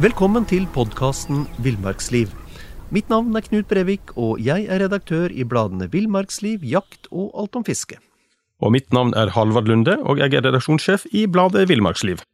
Velkommen 0.00 0.46
til 0.48 0.62
podkasten 0.72 1.42
Villmarksliv. 1.60 2.30
Mitt 2.88 3.10
navn 3.12 3.34
er 3.36 3.44
Knut 3.44 3.66
Brevik, 3.68 4.14
og 4.16 4.38
jeg 4.40 4.64
er 4.72 4.80
redaktør 4.80 5.28
i 5.28 5.44
bladene 5.44 5.90
Villmarksliv, 5.92 6.62
Jakt 6.64 7.10
og 7.12 7.34
Alt 7.36 7.58
om 7.60 7.66
fiske. 7.66 7.98
Og 8.64 8.72
mitt 8.72 8.88
navn 8.96 9.12
er 9.12 9.28
Halvard 9.34 9.68
Lunde, 9.68 9.98
og 10.00 10.22
jeg 10.22 10.32
er 10.32 10.46
redaksjonssjef 10.46 11.04
i 11.12 11.26
bladet 11.28 11.66
Villmarksliv. 11.68 12.24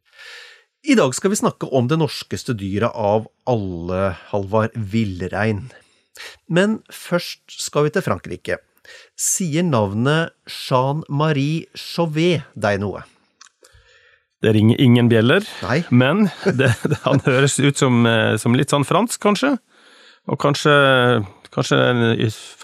I 0.87 0.95
dag 0.95 1.11
skal 1.17 1.33
vi 1.33 1.41
snakke 1.41 1.67
om 1.75 1.91
det 1.91 1.99
norskeste 1.99 2.55
dyret 2.55 2.95
av 2.95 3.27
alle, 3.51 4.13
Halvard, 4.31 4.71
villrein. 4.95 5.65
Men 6.47 6.79
først 6.87 7.43
skal 7.51 7.89
vi 7.89 7.95
til 7.97 8.07
Frankrike. 8.07 8.61
Sier 9.19 9.67
navnet 9.67 10.31
Jean-Marie 10.47 11.67
Chauvet 11.75 12.47
deg 12.55 12.79
noe? 12.79 13.03
Det 14.45 14.53
ringer 14.53 14.77
ingen 14.81 15.07
bjeller, 15.09 15.45
Nei. 15.65 15.79
men 15.89 16.27
det, 16.45 16.69
det, 16.91 16.99
han 17.07 17.23
høres 17.25 17.57
ut 17.57 17.79
som, 17.79 18.05
eh, 18.05 18.35
som 18.37 18.53
litt 18.57 18.73
sånn 18.73 18.85
fransk, 18.85 19.19
kanskje? 19.23 19.55
Og 20.27 20.37
kanskje, 20.43 20.73
kanskje 21.55 21.77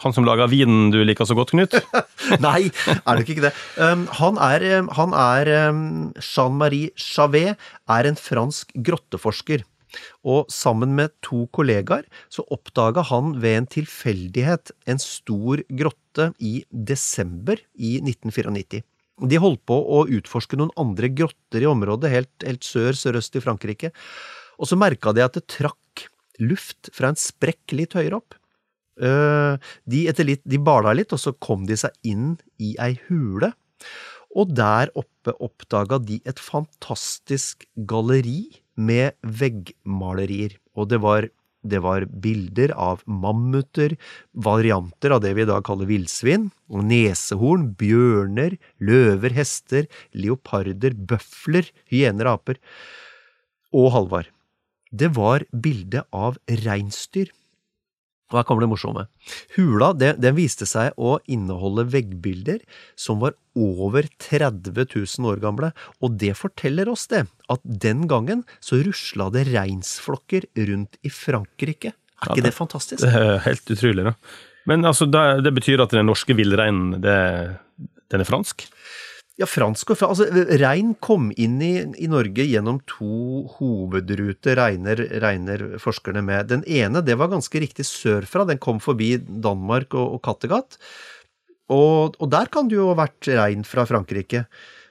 han 0.04 0.16
som 0.16 0.27
lager 0.27 0.52
vinen 0.52 0.91
du 0.94 0.99
liker 1.08 1.26
så 1.26 1.38
godt, 1.38 1.55
Knut? 1.55 1.77
Nei, 2.44 2.68
er 2.70 3.18
det 3.18 3.23
ikke 3.26 3.48
det. 3.48 3.54
Um, 3.80 4.05
han 4.20 4.38
er, 4.38 4.66
um, 4.84 4.91
han 4.99 5.16
er 5.18 5.54
um, 5.72 5.84
Jean-Marie 6.20 6.91
Chavet 6.99 7.55
er 7.55 8.10
en 8.10 8.20
fransk 8.20 8.76
grotteforsker. 8.76 9.66
Og 10.26 10.49
sammen 10.52 10.96
med 10.98 11.13
to 11.26 11.46
kollegaer 11.54 12.05
så 12.34 12.46
oppdaga 12.54 13.05
han 13.12 13.38
ved 13.41 13.60
en 13.62 13.70
tilfeldighet 13.80 14.74
en 14.90 15.02
stor 15.02 15.62
grotte 15.70 16.32
i 16.41 16.60
desember 16.70 17.62
i 17.77 17.98
1994. 18.02 18.84
De 19.22 19.38
holdt 19.38 19.62
på 19.70 19.76
å 19.77 20.03
utforske 20.09 20.58
noen 20.58 20.73
andre 20.80 21.12
grotter 21.13 21.63
i 21.63 21.70
området, 21.70 22.09
helt, 22.12 22.34
helt 22.45 22.66
sør-sørøst 22.66 23.38
i 23.38 23.44
Frankrike, 23.44 23.91
og 24.58 24.70
så 24.70 24.77
merka 24.79 25.13
de 25.13 25.24
at 25.26 25.38
det 25.38 25.46
trakk 25.51 26.07
luft 26.41 26.90
fra 26.96 27.12
en 27.12 27.20
sprekk 27.20 27.76
litt 27.77 27.93
høyere 27.98 28.18
opp. 28.18 28.38
Eh, 29.01 29.70
de, 29.90 30.05
litt, 30.26 30.41
de 30.46 30.60
bala 30.62 30.93
litt, 30.98 31.13
og 31.13 31.21
så 31.21 31.34
kom 31.41 31.68
de 31.70 31.77
seg 31.79 31.93
inn 32.10 32.34
i 32.62 32.73
ei 32.82 32.96
hule. 33.07 33.54
Og 34.34 34.54
der 34.57 34.90
oppe 34.98 35.35
oppdaga 35.45 35.99
de 36.01 36.20
et 36.29 36.41
fantastisk 36.41 37.68
galleri 37.90 38.48
med 38.76 39.13
veggmalerier. 39.21 40.57
Og 40.73 40.90
det 40.90 40.99
var, 41.04 41.29
det 41.64 41.80
var 41.84 42.06
bilder 42.06 42.74
av 42.76 43.02
mammuter, 43.08 43.96
varianter 44.32 45.16
av 45.16 45.24
det 45.24 45.34
vi 45.38 45.46
i 45.46 45.50
dag 45.50 45.64
kaller 45.66 45.90
villsvin, 45.90 46.50
nesehorn, 46.70 47.70
bjørner, 47.80 48.58
løver, 48.84 49.36
hester, 49.36 49.88
leoparder, 50.14 50.96
bøfler, 50.96 51.70
hyener, 51.91 52.34
aper. 52.36 52.60
Og 53.74 53.91
Halvard, 53.96 54.30
det 54.91 55.14
var 55.18 55.48
bilde 55.52 56.04
av 56.14 56.38
reinsdyr. 56.66 57.32
Og 58.34 58.39
her 58.39 58.48
kommer 58.49 58.65
det 58.65 58.71
morsomme. 58.71 59.05
Hula 59.53 59.91
det, 59.93 60.15
den 60.23 60.34
viste 60.37 60.65
seg 60.65 60.98
å 60.98 61.20
inneholde 61.29 61.85
veggbilder 61.93 62.63
som 62.98 63.21
var 63.21 63.35
over 63.53 64.07
30 64.17 64.73
000 64.73 65.29
år 65.29 65.41
gamle, 65.44 65.69
og 66.01 66.17
det 66.17 66.34
forteller 66.39 66.89
oss 66.89 67.06
det, 67.11 67.28
at 67.53 67.61
den 67.63 68.07
gangen 68.09 68.41
så 68.57 68.81
rusla 68.81 69.29
det 69.34 69.45
reinsflokker 69.51 70.50
rundt 70.72 70.97
i 71.06 71.13
Frankrike. 71.13 71.94
Er 71.94 72.34
ikke 72.34 72.41
Ja, 72.41 72.47
det 72.47 72.56
fantastisk? 72.57 73.06
Det 73.06 73.13
er 73.13 73.38
helt 73.45 73.69
utrolig, 73.75 74.07
da. 74.09 74.16
Men 74.66 74.88
altså, 74.88 75.06
det, 75.11 75.44
det 75.45 75.53
betyr 75.53 75.84
at 75.84 75.94
den 75.94 76.07
norske 76.07 76.34
villreinen, 76.38 76.97
den 77.03 78.23
er 78.23 78.28
fransk? 78.29 78.66
Ja, 79.41 79.47
fransk 79.50 79.95
og 79.95 79.97
fransk. 79.97 80.28
altså, 80.29 80.57
Rein 80.62 80.91
kom 81.01 81.31
inn 81.41 81.56
i, 81.66 81.72
i 81.97 82.09
Norge 82.12 82.45
gjennom 82.45 82.78
to 82.89 83.47
hovedruter, 83.56 84.59
regner, 84.59 85.00
regner 85.23 85.66
forskerne 85.81 86.22
med. 86.25 86.51
Den 86.51 86.62
ene 86.69 87.01
det 87.01 87.17
var 87.17 87.31
ganske 87.31 87.63
riktig 87.63 87.88
sørfra, 87.89 88.45
den 88.45 88.61
kom 88.61 88.81
forbi 88.83 89.16
Danmark 89.25 89.97
og, 89.97 90.19
og 90.19 90.22
Kattegat. 90.27 90.77
Og, 91.73 92.13
og 92.19 92.29
der 92.29 92.51
kan 92.53 92.69
det 92.69 92.77
jo 92.77 92.91
ha 92.91 92.99
vært 92.99 93.31
rein 93.33 93.66
fra 93.66 93.88
Frankrike. 93.89 94.45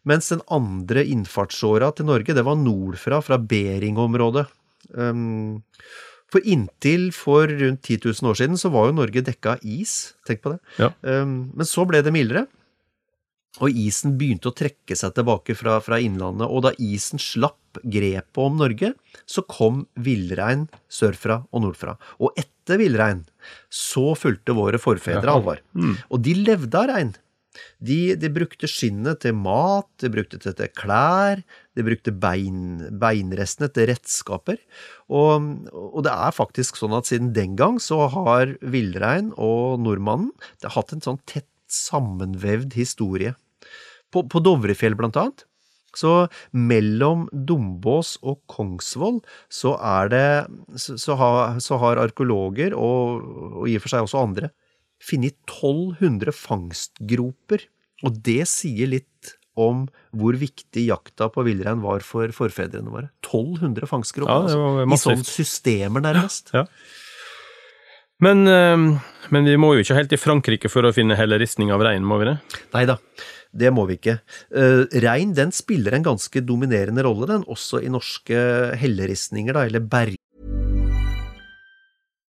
Mens 0.09 0.33
den 0.33 0.43
andre 0.51 1.05
innfartsåra 1.07 1.93
til 1.95 2.09
Norge, 2.09 2.35
det 2.35 2.43
var 2.43 2.59
nordfra, 2.59 3.21
fra 3.23 3.39
Bering-området. 3.39 4.49
Um, 4.99 5.63
for 6.33 6.43
inntil 6.49 7.11
for 7.15 7.47
rundt 7.47 7.85
10 7.87 8.01
000 8.09 8.33
år 8.33 8.41
siden 8.41 8.59
så 8.59 8.73
var 8.73 8.89
jo 8.89 8.97
Norge 8.99 9.23
dekka 9.23 9.55
av 9.55 9.63
is. 9.63 10.17
Tenk 10.27 10.43
på 10.43 10.55
det. 10.55 10.59
Ja. 10.81 10.91
Um, 11.05 11.53
men 11.55 11.69
så 11.69 11.87
ble 11.87 12.03
det 12.03 12.15
mildere. 12.15 12.49
Og 13.61 13.69
isen 13.77 14.15
begynte 14.17 14.49
å 14.49 14.57
trekke 14.57 14.97
seg 14.97 15.13
tilbake 15.17 15.57
fra, 15.59 15.77
fra 15.85 15.99
innlandet, 16.01 16.49
og 16.49 16.65
da 16.65 16.73
isen 16.81 17.21
slapp 17.21 17.83
grepet 17.85 18.41
om 18.41 18.57
Norge, 18.61 18.95
så 19.29 19.45
kom 19.45 19.85
villrein 20.01 20.69
sørfra 20.93 21.43
og 21.53 21.67
nordfra. 21.67 21.99
Og 22.21 22.33
etter 22.41 22.81
villrein 22.81 23.27
så 23.69 24.15
fulgte 24.17 24.57
våre 24.57 24.81
forfedre 24.81 25.37
alvor. 25.37 25.61
Og 26.09 26.25
de 26.25 26.37
levde 26.39 26.81
av 26.81 26.89
rein. 26.93 27.13
De, 27.85 28.15
de 28.17 28.31
brukte 28.33 28.69
skinnet 28.71 29.21
til 29.21 29.35
mat, 29.37 29.89
de 30.01 30.09
brukte 30.13 30.39
det 30.41 30.55
til 30.57 30.71
klær, 30.73 31.43
de 31.77 31.85
brukte 31.85 32.15
bein, 32.17 32.87
beinrestene 33.01 33.69
til 33.69 33.91
redskaper. 33.91 34.57
Og, 35.13 35.69
og 35.69 36.01
det 36.07 36.15
er 36.15 36.33
faktisk 36.33 36.81
sånn 36.81 36.97
at 36.97 37.11
siden 37.11 37.35
den 37.37 37.57
gang 37.61 37.77
så 37.83 38.07
har 38.15 38.55
villrein 38.65 39.35
og 39.37 39.83
nordmannen 39.85 40.33
hatt 40.65 40.97
en 40.97 41.05
sånn 41.05 41.21
tett 41.29 41.49
sammenvevd 41.73 42.77
historie. 42.79 43.35
På, 44.13 44.27
på 44.29 44.43
Dovrefjell 44.45 44.97
blant 44.99 45.17
annet. 45.17 45.47
Så 45.97 46.27
mellom 46.57 47.27
Dombås 47.33 48.15
og 48.25 48.41
Kongsvoll 48.49 49.19
så 49.53 49.75
er 49.77 50.09
det 50.09 50.25
Så, 50.81 50.97
så, 51.01 51.17
har, 51.21 51.59
så 51.61 51.77
har 51.83 52.01
arkeologer, 52.01 52.73
og, 52.73 53.27
og 53.63 53.69
i 53.69 53.77
og 53.77 53.85
for 53.85 53.93
seg 53.93 54.07
også 54.07 54.25
andre, 54.25 54.53
funnet 55.03 55.37
1200 55.45 56.33
fangstgroper. 56.37 57.67
Og 58.07 58.19
det 58.25 58.43
sier 58.51 58.89
litt 58.91 59.37
om 59.59 59.85
hvor 60.17 60.37
viktig 60.41 60.87
jakta 60.89 61.29
på 61.33 61.45
villrein 61.45 61.83
var 61.85 62.05
for 62.07 62.33
forfedrene 62.35 62.93
våre. 62.93 63.11
1200 63.21 63.89
fangstgroper, 63.91 64.33
Ja, 64.33 64.47
altså. 64.49 64.87
I 64.87 65.01
sånne 65.03 65.29
systemer, 65.29 66.05
nærmest. 66.05 66.55
Ja. 66.57 66.65
Men, 68.23 68.47
eh, 68.49 68.87
men 69.33 69.49
vi 69.49 69.59
må 69.61 69.73
jo 69.75 69.83
ikke 69.85 69.97
helt 69.97 70.11
til 70.13 70.21
Frankrike 70.21 70.71
for 70.73 70.85
å 70.85 70.93
finne 70.95 71.17
helleristning 71.17 71.73
av 71.73 71.83
rein, 71.85 72.05
må 72.05 72.21
vi 72.21 72.29
det? 72.29 72.37
Nei 72.75 72.85
da, 72.89 72.99
det 73.53 73.71
må 73.73 73.87
vi 73.89 73.99
ikke. 73.99 74.19
Eh, 74.55 74.85
rein 75.05 75.33
den 75.37 75.53
spiller 75.53 75.97
en 75.97 76.05
ganske 76.05 76.43
dominerende 76.45 77.05
rolle, 77.07 77.29
den, 77.31 77.47
også 77.49 77.81
i 77.81 77.93
norske 77.93 78.39
helleristninger, 78.81 79.57
da, 79.57 79.67
eller 79.69 79.85
berg... 79.85 80.19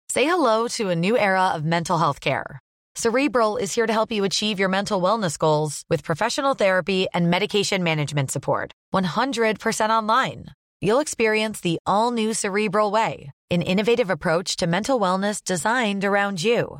Say 0.09 0.25
hello 0.25 0.67
to 0.69 0.89
a 0.89 0.95
new 0.95 1.17
era 1.17 1.51
of 1.53 1.63
mental 1.63 1.99
health 1.99 2.19
care. 2.19 2.59
Cerebral 2.95 3.57
is 3.57 3.75
here 3.75 3.85
to 3.85 3.93
help 3.93 4.11
you 4.11 4.23
achieve 4.23 4.57
your 4.57 4.69
mental 4.69 4.99
wellness 4.99 5.37
goals 5.37 5.83
with 5.87 6.03
professional 6.03 6.55
therapy 6.55 7.05
and 7.13 7.29
medication 7.29 7.83
management 7.83 8.31
support. 8.31 8.71
100% 8.91 9.89
online. 9.91 10.45
You'll 10.81 10.99
experience 10.99 11.59
the 11.59 11.77
all 11.85 12.11
new 12.11 12.33
Cerebral 12.33 12.89
Way, 12.89 13.31
an 13.51 13.61
innovative 13.61 14.09
approach 14.09 14.55
to 14.57 14.65
mental 14.65 14.99
wellness 14.99 15.43
designed 15.43 16.03
around 16.03 16.43
you. 16.43 16.79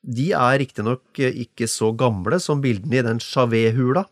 De 0.00 0.30
er 0.32 0.58
riktignok 0.62 1.20
ikke 1.20 1.68
så 1.68 1.90
gamle 1.92 2.38
som 2.40 2.62
bildene 2.64 3.00
i 3.00 3.04
den 3.04 3.20
Chavet-hula, 3.20 4.06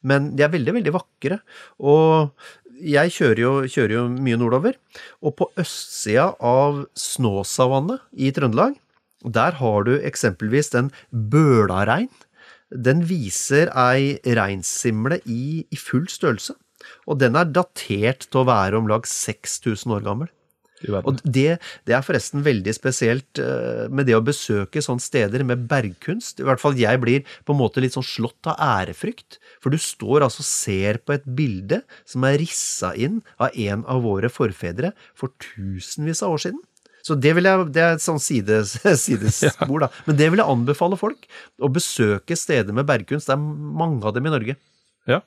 men 0.00 0.32
de 0.36 0.44
er 0.46 0.52
veldig, 0.52 0.76
veldig 0.78 0.94
vakre. 0.94 1.40
Og 1.84 2.32
jeg 2.80 3.12
kjører 3.14 3.42
jo, 3.42 3.52
kjører 3.68 3.96
jo 3.98 4.04
mye 4.24 4.38
nordover, 4.40 4.78
og 5.22 5.36
på 5.38 5.50
østsida 5.60 6.30
av 6.40 6.84
Snåsavannet 6.98 8.02
i 8.16 8.32
Trøndelag, 8.34 8.78
der 9.24 9.56
har 9.60 9.86
du 9.86 9.94
eksempelvis 10.00 10.72
den 10.74 10.90
Bølarein. 11.10 12.10
Den 12.74 13.04
viser 13.08 13.70
ei 13.78 14.16
reinsimle 14.24 15.20
i, 15.24 15.64
i 15.70 15.78
full 15.78 16.08
størrelse, 16.10 16.56
og 17.08 17.20
den 17.20 17.36
er 17.38 17.52
datert 17.52 18.26
til 18.26 18.42
å 18.42 18.48
være 18.48 18.80
om 18.80 18.88
lag 18.90 19.06
6000 19.08 19.94
år 19.94 20.04
gammel. 20.08 20.32
Og 20.82 21.20
det, 21.22 21.58
det, 21.86 21.94
er 21.94 22.04
forresten 22.04 22.42
veldig 22.44 22.74
spesielt 22.76 23.40
uh, 23.40 23.86
med 23.94 24.08
det 24.08 24.16
å 24.16 24.24
besøke 24.24 24.82
sånne 24.84 25.02
steder 25.02 25.44
med 25.46 25.64
bergkunst. 25.70 26.42
I 26.42 26.48
hvert 26.48 26.60
fall 26.60 26.76
jeg 26.78 27.00
blir 27.02 27.24
på 27.46 27.54
en 27.54 27.60
måte 27.60 27.82
litt 27.82 27.96
sånn 27.96 28.06
slått 28.06 28.50
av 28.50 28.58
ærefrykt. 28.60 29.38
For 29.62 29.72
du 29.72 29.80
står 29.80 30.26
altså 30.26 30.42
og 30.44 30.48
ser 30.48 31.00
på 31.06 31.14
et 31.14 31.24
bilde 31.24 31.80
som 32.10 32.26
er 32.28 32.40
rissa 32.42 32.92
inn 32.98 33.22
av 33.38 33.54
en 33.54 33.84
av 33.90 34.02
våre 34.04 34.28
forfedre 34.32 34.92
for 35.16 35.32
tusenvis 35.40 36.24
av 36.26 36.36
år 36.36 36.44
siden. 36.48 36.62
Så 37.04 37.16
det, 37.20 37.34
vil 37.36 37.46
jeg, 37.46 37.68
det 37.76 37.82
er 37.84 37.96
et 37.96 38.04
sånn 38.04 38.20
sides, 38.22 38.78
sidespor, 39.06 39.84
da. 39.84 39.90
Men 40.08 40.18
det 40.20 40.30
vil 40.32 40.40
jeg 40.40 40.56
anbefale 40.56 40.98
folk. 41.00 41.28
Å 41.60 41.70
besøke 41.72 42.36
steder 42.36 42.76
med 42.76 42.88
bergkunst. 42.88 43.28
Det 43.28 43.36
er 43.36 43.40
mange 43.80 44.04
av 44.08 44.16
dem 44.16 44.26
i 44.28 44.32
Norge. 44.32 44.56
Ja. 45.08 45.20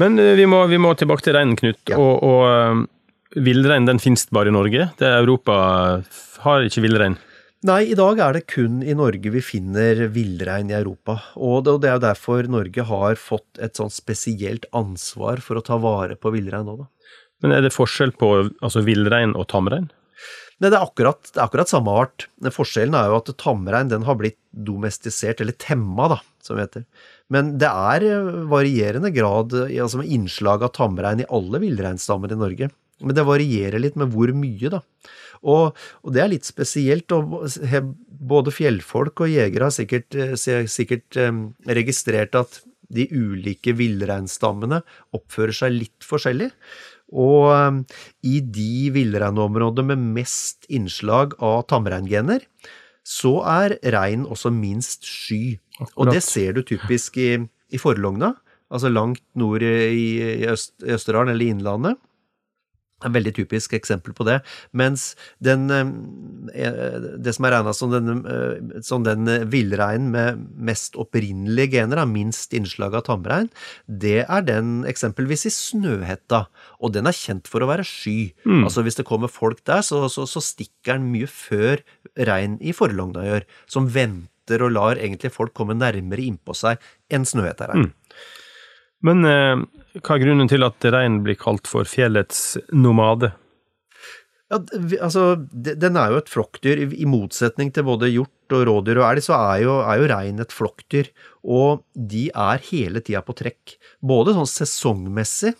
Men 0.00 0.16
uh, 0.18 0.32
vi 0.38 0.48
må, 0.48 0.64
vi 0.70 0.80
må 0.80 0.94
tilbake 0.98 1.26
til 1.26 1.36
reinen, 1.36 1.58
Knut. 1.58 1.82
Ja. 1.90 2.00
og, 2.00 2.18
og 2.24 2.42
uh 2.48 2.82
Villrein 3.32 3.86
den 3.88 4.00
finnes 4.02 4.26
bare 4.30 4.50
i 4.50 4.54
Norge? 4.54 4.90
Det 4.98 5.08
Europa 5.08 5.54
har 6.44 6.64
ikke 6.66 6.82
villrein? 6.84 7.16
Nei, 7.62 7.92
i 7.92 7.96
dag 7.96 8.18
er 8.18 8.34
det 8.34 8.48
kun 8.50 8.80
i 8.82 8.94
Norge 8.98 9.30
vi 9.30 9.40
finner 9.44 10.08
villrein 10.12 10.70
i 10.72 10.76
Europa. 10.76 11.20
Og 11.38 11.62
det 11.64 11.88
er 11.88 11.96
jo 11.96 12.02
derfor 12.02 12.48
Norge 12.50 12.84
har 12.88 13.16
fått 13.20 13.60
et 13.62 13.78
sånn 13.78 13.92
spesielt 13.94 14.66
ansvar 14.76 15.40
for 15.44 15.60
å 15.60 15.64
ta 15.64 15.78
vare 15.80 16.18
på 16.18 16.32
villrein 16.34 16.66
nå, 16.66 16.76
da. 16.82 16.88
Men 17.42 17.56
er 17.56 17.64
det 17.64 17.74
forskjell 17.74 18.12
på 18.18 18.32
altså 18.62 18.82
villrein 18.86 19.36
og 19.38 19.48
tamrein? 19.50 19.88
Nei, 20.62 20.68
det 20.68 20.76
er, 20.76 20.84
akkurat, 20.84 21.22
det 21.30 21.38
er 21.38 21.46
akkurat 21.46 21.70
samme 21.70 21.94
art. 22.02 22.26
Forskjellen 22.54 22.94
er 22.98 23.08
jo 23.10 23.22
at 23.22 23.32
tamrein 23.40 23.88
den 23.90 24.04
har 24.06 24.18
blitt 24.18 24.38
domestisert, 24.52 25.40
eller 25.42 25.56
temma, 25.58 26.10
da, 26.12 26.20
som 26.44 26.58
det 26.58 26.68
heter. 26.68 26.84
Men 27.32 27.56
det 27.62 27.70
er 27.70 28.28
varierende 28.50 29.10
grad 29.14 29.56
altså 29.56 30.02
med 30.02 30.12
innslag 30.12 30.62
av 30.66 30.74
tamrein 30.76 31.24
i 31.24 31.30
alle 31.30 31.62
villreinstammer 31.62 32.34
i 32.34 32.38
Norge. 32.38 32.70
Men 33.02 33.16
det 33.18 33.26
varierer 33.28 33.82
litt 33.82 33.98
med 34.00 34.12
hvor 34.14 34.32
mye, 34.36 34.72
da. 34.72 34.82
Og, 35.42 35.78
og 36.02 36.14
det 36.14 36.22
er 36.22 36.32
litt 36.32 36.48
spesielt. 36.48 37.12
og 37.14 37.42
Både 38.22 38.54
fjellfolk 38.54 39.24
og 39.24 39.32
jegere 39.32 39.68
har 39.68 39.74
sikkert, 39.74 40.14
eh, 40.14 40.66
sikkert 40.70 41.18
um, 41.18 41.48
registrert 41.66 42.36
at 42.38 42.60
de 42.92 43.06
ulike 43.08 43.72
villreinstammene 43.74 44.82
oppfører 45.16 45.56
seg 45.56 45.74
litt 45.74 46.06
forskjellig. 46.06 46.52
Og 47.12 47.48
um, 47.50 47.80
i 48.24 48.38
de 48.40 48.92
villreinområdene 48.94 49.96
med 49.96 50.06
mest 50.20 50.68
innslag 50.72 51.34
av 51.42 51.66
tamreingener, 51.72 52.46
så 53.02 53.40
er 53.48 53.76
rein 53.90 54.22
også 54.30 54.52
minst 54.54 55.08
sky. 55.08 55.58
Akkurat. 55.80 55.96
Og 55.98 56.14
det 56.14 56.22
ser 56.22 56.54
du 56.54 56.62
typisk 56.62 57.18
i, 57.18 57.34
i 57.74 57.80
Forlogna, 57.82 58.36
altså 58.72 58.92
langt 58.92 59.24
nord 59.34 59.64
i, 59.66 59.74
i, 59.90 60.46
Øst, 60.48 60.76
Østerdalen 60.86 61.34
eller 61.34 61.50
Innlandet 61.50 61.98
et 63.02 63.14
veldig 63.14 63.34
typisk 63.36 63.74
eksempel 63.76 64.14
på 64.16 64.26
det. 64.28 64.38
Mens 64.72 65.12
den, 65.42 65.70
eh, 65.70 67.18
det 67.18 67.34
som 67.34 67.46
er 67.46 67.56
regna 67.56 67.74
som 67.74 67.90
den, 67.90 68.26
eh, 68.26 68.80
som 68.82 69.04
den 69.04 69.26
villreinen 69.50 70.10
med 70.10 70.42
mest 70.56 70.94
opprinnelige 70.94 71.78
gener, 71.78 72.04
minst 72.06 72.52
innslag 72.52 72.94
av 72.94 73.04
tamrein, 73.04 73.50
det 73.86 74.26
er 74.28 74.42
den 74.42 74.84
eksempelvis 74.84 75.46
i 75.46 75.54
Snøhetta. 75.54 76.46
Og 76.80 76.92
den 76.92 77.06
er 77.06 77.16
kjent 77.16 77.48
for 77.48 77.60
å 77.60 77.70
være 77.70 77.86
sky. 77.86 78.32
Mm. 78.44 78.64
Altså 78.64 78.82
Hvis 78.82 78.96
det 78.98 79.06
kommer 79.06 79.28
folk 79.28 79.64
der, 79.64 79.82
så, 79.82 80.08
så, 80.10 80.26
så 80.26 80.42
stikker 80.42 80.98
den 80.98 81.12
mye 81.12 81.28
før 81.30 81.82
rein 82.18 82.58
i 82.60 82.72
Forlogna 82.72 83.24
gjør, 83.24 83.46
som 83.70 83.88
venter 83.88 84.62
og 84.62 84.74
lar 84.74 84.98
egentlig 84.98 85.32
folk 85.32 85.54
komme 85.54 85.76
nærmere 85.78 86.24
innpå 86.24 86.54
seg 86.56 86.82
enn 87.12 87.24
Snøhetta-rein. 87.28 87.90
Mm. 87.90 88.32
Men 89.06 89.26
eh, 89.28 89.62
hva 90.00 90.16
er 90.16 90.24
grunnen 90.24 90.50
til 90.50 90.64
at 90.66 90.84
reinen 90.94 91.22
blir 91.26 91.38
kalt 91.40 91.68
for 91.70 91.88
fjellets 91.88 92.56
nomade? 92.72 93.32
Ja, 94.52 94.58
altså, 95.00 95.24
Den 95.52 95.96
er 95.96 96.12
jo 96.12 96.20
et 96.20 96.30
flokkdyr. 96.32 96.84
I 96.92 97.08
motsetning 97.08 97.72
til 97.72 97.86
både 97.88 98.10
hjort 98.12 98.52
og 98.52 98.66
rådyr 98.68 99.00
og 99.00 99.08
elg, 99.08 99.24
så 99.24 99.38
er 99.38 99.62
jo, 99.64 99.78
er 99.80 100.00
jo 100.00 100.08
rein 100.12 100.40
et 100.44 100.52
flokkdyr. 100.52 101.08
Og 101.42 101.84
de 101.96 102.28
er 102.28 102.64
hele 102.68 103.00
tida 103.04 103.24
på 103.24 103.36
trekk. 103.38 103.76
Både 104.04 104.36
sånn 104.36 104.50
sesongmessig, 104.50 105.54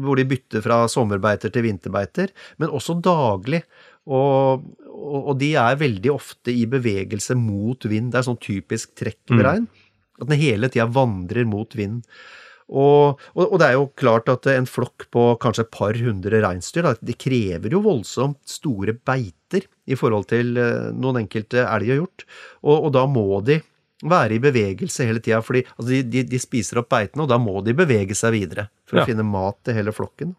hvor 0.00 0.16
de 0.16 0.28
bytter 0.30 0.62
fra 0.64 0.84
sommerbeiter 0.88 1.52
til 1.52 1.66
vinterbeiter, 1.66 2.30
men 2.62 2.70
også 2.72 2.96
daglig. 3.02 3.64
Og, 4.10 4.62
og, 4.86 5.34
de 5.38 5.52
er 5.60 5.78
veldig 5.78 6.14
ofte 6.14 6.54
i 6.54 6.64
bevegelse 6.70 7.36
mot 7.38 7.84
vind. 7.90 8.14
Det 8.14 8.22
er 8.22 8.28
sånn 8.30 8.40
typisk 8.40 8.94
trekk 8.98 9.22
ved 9.28 9.66
mm. 9.66 9.66
At 10.20 10.28
den 10.30 10.40
hele 10.40 10.70
tida 10.70 10.86
vandrer 10.92 11.48
mot 11.48 11.74
vinden. 11.76 12.04
Og, 12.70 13.18
og, 13.34 13.42
og, 13.48 13.56
det 13.58 13.66
er 13.66 13.74
jo 13.74 13.88
klart 13.98 14.30
at 14.30 14.46
en 14.52 14.68
flokk 14.68 15.08
på 15.10 15.24
kanskje 15.42 15.64
et 15.66 15.72
par 15.74 15.96
hundre 15.98 16.42
reinsdyr, 16.44 16.92
det 17.02 17.18
krever 17.18 17.74
jo 17.74 17.82
voldsomt 17.82 18.38
store 18.46 18.94
beiter 18.94 19.66
i 19.90 19.98
forhold 19.98 20.28
til 20.30 20.54
eh, 20.60 20.92
noen 20.94 21.24
enkelte 21.24 21.64
elg 21.64 21.90
har 21.90 21.98
gjort. 22.04 22.26
Og, 22.62 22.76
og, 22.76 22.92
da 22.94 23.02
må 23.10 23.40
de 23.46 23.58
være 24.06 24.38
i 24.38 24.42
bevegelse 24.42 25.08
hele 25.08 25.22
tida, 25.24 25.42
fordi 25.44 25.64
altså 25.74 25.90
de, 25.90 26.04
de, 26.12 26.22
de, 26.30 26.40
spiser 26.40 26.80
opp 26.80 26.92
beitene, 26.94 27.26
og 27.26 27.32
da 27.32 27.40
må 27.42 27.58
de 27.66 27.74
bevege 27.76 28.14
seg 28.16 28.36
videre 28.38 28.68
for 28.88 29.00
ja. 29.00 29.04
å 29.04 29.10
finne 29.10 29.26
mat 29.26 29.58
til 29.66 29.76
hele 29.76 29.94
flokken. 29.96 30.36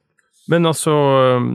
Men 0.50 0.66
altså, 0.66 0.94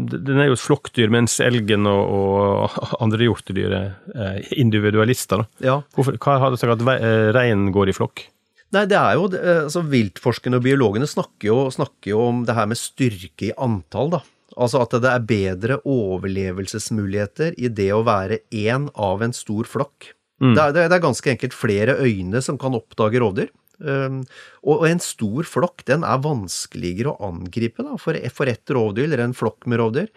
den 0.07 0.39
er 0.39 0.51
jo 0.51 0.55
et 0.55 0.63
flokkdyr, 0.63 1.11
mens 1.13 1.41
elgen 1.43 1.89
og, 1.91 2.13
og 2.17 2.79
andre 3.05 3.27
hjortedyr 3.27 3.75
er 3.75 4.47
individualister. 4.55 5.43
Da. 5.43 5.67
Ja. 5.67 5.77
Hvorfor, 5.97 6.19
hva 6.23 6.39
har 6.45 6.55
det 6.55 6.63
sagt 6.63 6.77
at 6.77 6.87
eh, 7.01 7.31
reinen 7.35 7.73
går 7.75 7.91
i 7.91 7.97
flokk? 7.97 8.29
Nei, 8.75 8.85
det 8.91 8.97
er 8.99 9.15
jo 9.15 9.29
altså 9.31 9.83
Viltforskerne 9.87 10.59
og 10.59 10.65
biologene 10.65 11.07
snakker 11.09 11.49
jo, 11.49 11.59
snakker 11.73 12.13
jo, 12.13 12.23
om 12.33 12.43
det 12.47 12.57
her 12.57 12.67
med 12.69 12.81
styrke 12.81 13.51
i 13.51 13.55
antall, 13.63 14.11
da. 14.17 14.23
Altså 14.57 14.81
at 14.83 14.95
det 15.05 15.11
er 15.11 15.27
bedre 15.29 15.77
overlevelsesmuligheter 15.85 17.59
i 17.61 17.69
det 17.69 17.91
å 17.93 18.05
være 18.07 18.41
én 18.55 18.89
av 18.95 19.23
en 19.25 19.35
stor 19.37 19.69
flokk. 19.69 20.13
Mm. 20.41 20.53
Det, 20.53 20.63
er, 20.63 20.73
det, 20.77 20.87
er, 20.89 21.03
ganske 21.05 21.31
enkelt 21.33 21.57
flere 21.57 21.97
øyne 22.05 22.43
som 22.45 22.59
kan 22.61 22.77
oppdage 22.77 23.21
rovdyr. 23.23 23.51
Um, 23.77 24.23
og 24.65 24.87
en 24.89 25.01
stor 25.05 25.45
flokk 25.49 25.85
den 25.89 26.05
er 26.07 26.23
vanskeligere 26.25 27.13
å 27.13 27.31
angripe 27.31 27.85
da, 27.85 27.99
for, 28.01 28.17
ett 28.17 28.73
rovdyr 28.73 29.05
eller 29.05 29.27
en 29.27 29.37
flokk 29.37 29.69
med 29.69 29.83
rovdyr. 29.83 30.09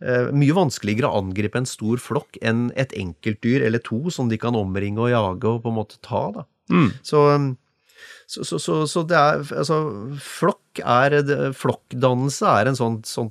Uh, 0.00 0.32
mye 0.36 0.56
vanskeligere 0.56 1.08
å 1.08 1.22
angripe 1.22 1.60
en 1.60 1.68
stor 1.68 2.00
flokk 2.02 2.38
enn 2.44 2.70
et 2.76 2.92
enkeltdyr 2.96 3.64
eller 3.68 3.84
to 3.84 4.12
som 4.12 4.30
de 4.32 4.40
kan 4.40 4.56
omringe 4.56 5.00
og 5.02 5.12
jage 5.12 5.52
og 5.52 5.62
på 5.64 5.72
en 5.72 5.78
måte 5.78 6.00
ta. 6.04 6.24
da. 6.38 6.46
Mm. 6.72 6.90
Så, 7.06 7.22
um, 7.32 7.50
så, 8.26 8.44
så, 8.44 8.80
så, 8.90 9.04
det 9.06 9.16
er 9.16 9.44
altså 9.54 9.80
Flokk 10.20 10.80
er 10.82 11.20
Flokkdannelse 11.56 12.56
er 12.58 12.70
en 12.70 12.78
sånn, 12.78 13.00
sånn 13.06 13.30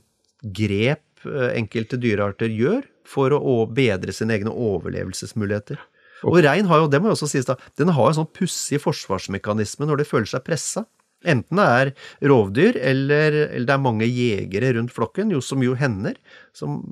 grep 0.55 1.25
uh, 1.25 1.51
enkelte 1.53 1.99
dyrearter 2.01 2.53
gjør 2.53 2.85
for 3.05 3.33
å 3.37 3.65
bedre 3.69 4.13
sine 4.15 4.37
egne 4.37 4.53
overlevelsesmuligheter. 4.53 5.81
Og 6.25 6.39
rein 6.45 6.67
har 6.69 6.81
jo, 6.81 6.89
det 6.91 7.01
må 7.01 7.11
jo 7.11 7.15
også 7.17 7.29
sies 7.31 7.47
da, 7.47 7.57
den 7.79 7.93
har 7.95 8.09
en 8.09 8.17
sånn 8.19 8.33
pussig 8.33 8.81
forsvarsmekanisme 8.83 9.87
når 9.87 10.01
de 10.01 10.07
føler 10.09 10.29
seg 10.31 10.45
pressa. 10.47 10.85
Enten 11.25 11.57
det 11.57 11.65
er 11.65 11.91
rovdyr, 12.29 12.77
eller, 12.77 13.39
eller, 13.47 13.65
det 13.65 13.73
er 13.73 13.81
mange 13.81 14.07
jegere 14.09 14.75
rundt 14.77 14.93
flokken, 14.93 15.31
jo, 15.33 15.41
som 15.41 15.63
jo 15.65 15.73
hender. 15.77 16.17
Som, 16.55 16.83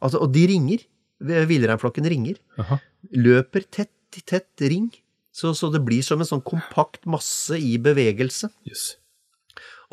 altså, 0.00 0.22
og 0.24 0.32
de 0.36 0.46
ringer. 0.52 0.86
Villreinflokken 1.18 2.06
ringer. 2.08 2.38
Aha. 2.62 2.78
Løper 3.18 3.66
tett 3.66 4.16
i 4.16 4.22
tett 4.24 4.64
ring. 4.70 4.88
Så, 5.34 5.52
så, 5.54 5.68
det 5.70 5.82
blir 5.86 6.02
som 6.02 6.22
en 6.22 6.28
sånn 6.28 6.44
kompakt 6.46 7.04
masse 7.10 7.58
i 7.60 7.76
bevegelse. 7.82 8.50
Yes. 8.66 8.92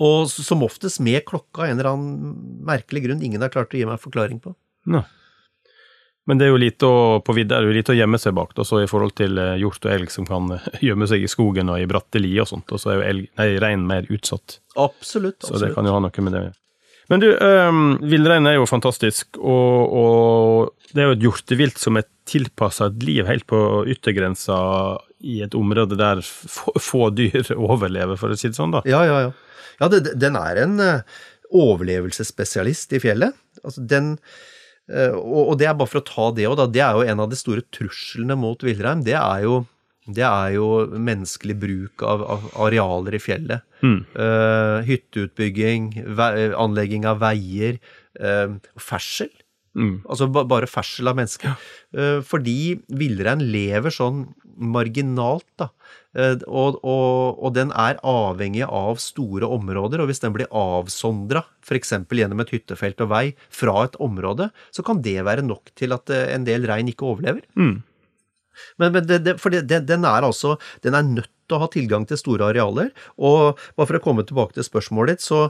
Og 0.01 0.29
som 0.31 0.63
oftest 0.65 1.01
med 1.03 1.23
klokka, 1.27 1.67
en 1.67 1.77
eller 1.77 1.91
annen 1.91 2.63
merkelig 2.67 3.05
grunn 3.05 3.23
ingen 3.23 3.43
har 3.43 3.53
klart 3.53 3.75
å 3.75 3.79
gi 3.79 3.85
meg 3.87 3.97
en 3.97 4.05
forklaring 4.05 4.41
på. 4.43 4.55
No. 4.91 5.03
Men 6.25 6.39
det 6.39 6.47
er 6.47 6.53
jo 6.55 6.59
lite 6.61 6.89
å, 6.89 6.99
på 7.21 7.35
vidda 7.37 7.59
er 7.59 7.65
det 7.65 7.69
jo 7.69 7.77
lite 7.77 7.93
å 7.93 7.97
gjemme 7.99 8.19
seg 8.21 8.33
bak, 8.37 8.55
også 8.57 8.81
i 8.81 8.89
forhold 8.89 9.13
til 9.17 9.37
eh, 9.41 9.55
hjort 9.61 9.85
og 9.85 9.91
elg 9.93 10.11
som 10.13 10.25
kan 10.25 10.55
eh, 10.57 10.67
gjemme 10.87 11.07
seg 11.09 11.25
i 11.25 11.29
skogen 11.29 11.69
og 11.69 11.81
i 11.81 11.87
bratte 11.89 12.21
lier 12.21 12.45
og 12.45 12.49
sånt, 12.49 12.71
og 12.73 12.81
så 12.81 12.91
er 12.91 12.97
jo 12.97 13.07
elg, 13.11 13.27
nei, 13.37 13.49
rein 13.61 13.83
mer 13.85 14.07
utsatt. 14.09 14.59
Absolutt, 14.73 15.37
absolutt. 15.37 15.51
Så 15.51 15.61
det 15.61 15.73
kan 15.75 15.85
jo 15.85 15.93
ha 15.93 16.01
noe 16.01 16.25
med 16.25 16.37
det 16.37 16.45
Men 17.13 17.21
du, 17.21 17.27
um, 17.37 17.83
villrein 18.09 18.49
er 18.49 18.57
jo 18.57 18.65
fantastisk, 18.69 19.37
og, 19.37 19.93
og, 20.01 20.87
det 20.95 21.03
er 21.03 21.11
jo 21.11 21.17
et 21.19 21.27
hjortevilt 21.27 21.77
som 21.81 22.01
er 22.01 22.09
tilpassa 22.25 22.89
et 22.89 23.05
liv 23.05 23.29
helt 23.29 23.45
på 23.45 23.59
yttergrensa 23.93 24.57
i 25.25 25.43
et 25.45 25.53
område 25.57 25.97
der 25.99 26.23
få, 26.25 26.73
få, 26.81 27.03
dyr 27.13 27.53
overlever, 27.69 28.17
for 28.17 28.33
å 28.33 28.39
si 28.39 28.49
det 28.49 28.57
sånn, 28.57 28.73
da. 28.73 28.81
Ja, 28.89 29.05
ja, 29.05 29.21
ja. 29.27 29.31
Ja, 29.77 29.91
det, 29.91 30.15
den 30.17 30.39
er 30.39 30.57
en 30.63 30.75
uh, 30.81 31.23
overlevelsesspesialist 31.53 32.97
i 32.97 33.03
fjellet. 33.03 33.37
Altså, 33.61 33.85
den 33.85 34.15
Eh, 34.15 34.54
og, 34.85 35.39
og 35.41 35.55
det 35.57 35.65
er 35.65 35.77
bare 35.77 35.89
for 35.89 36.01
å 36.01 36.05
ta 36.05 36.27
det 36.37 36.45
òg, 36.49 36.59
da. 36.59 36.65
Det 36.69 36.81
er 36.85 36.97
jo 36.97 37.07
en 37.09 37.23
av 37.23 37.31
de 37.31 37.39
store 37.39 37.63
truslene 37.73 38.37
mot 38.37 38.61
villrein. 38.61 39.01
Det 39.05 39.15
det 40.05 40.25
er 40.25 40.51
jo 40.53 40.67
menneskelig 40.85 41.55
bruk 41.57 42.03
av, 42.05 42.21
av 42.29 42.43
arealer 42.67 43.17
i 43.17 43.21
fjellet. 43.21 43.65
Mm. 43.81 43.97
Uh, 44.13 44.77
hytteutbygging, 44.85 45.89
vei, 46.17 46.51
anlegging 46.53 47.07
av 47.09 47.23
veier, 47.23 47.79
uh, 48.21 48.53
ferdsel. 48.77 49.31
Mm. 49.75 50.05
Altså 50.05 50.29
ba, 50.31 50.45
bare 50.47 50.69
ferdsel 50.69 51.09
av 51.09 51.17
mennesker. 51.17 51.57
Uh, 51.97 52.19
fordi 52.25 52.75
villrein 52.93 53.41
lever 53.49 53.93
sånn 53.93 54.27
marginalt, 54.55 55.47
da. 55.59 55.69
Og, 56.15 56.77
og, 56.79 57.41
og, 57.43 57.49
den 57.57 57.73
er 57.75 57.97
avhengig 58.07 58.63
av 58.63 59.01
store 59.03 59.49
områder, 59.51 59.99
og 59.99 60.07
hvis 60.07 60.23
den 60.23 60.35
blir 60.35 60.47
avsondra, 60.55 61.43
f.eks. 61.65 61.91
gjennom 62.07 62.43
et 62.43 62.53
hyttefelt 62.55 63.03
og 63.03 63.11
vei, 63.11 63.25
fra 63.51 63.81
et 63.83 63.97
område, 63.99 64.47
så 64.71 64.85
kan 64.87 65.03
det 65.03 65.17
være 65.27 65.43
nok 65.43 65.73
til 65.75 65.95
at 65.95 66.13
en 66.15 66.47
del 66.47 66.69
rein 66.69 66.87
ikke 66.91 67.09
overlever. 67.09 67.43
Mm. 67.59 67.81
Men, 68.79 68.91
men 68.95 69.07
det, 69.07 69.21
det, 69.25 69.37
for 69.41 69.53
det, 69.53 69.81
den 69.87 70.05
er 70.07 70.23
altså 70.23 70.55
Den 70.83 70.95
er 70.97 71.07
nødt 71.07 71.31
til 71.45 71.57
å 71.57 71.61
ha 71.65 71.69
tilgang 71.71 72.05
til 72.09 72.19
store 72.19 72.49
arealer. 72.51 72.91
Og 73.19 73.59
bare 73.75 73.89
for 73.89 73.99
å 73.99 74.03
komme 74.03 74.25
tilbake 74.27 74.57
til 74.57 74.65
spørsmålet 74.65 75.17
ditt, 75.17 75.25
så, 75.25 75.49